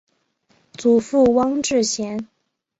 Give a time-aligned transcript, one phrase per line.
[0.73, 2.27] 祖父汪志贤。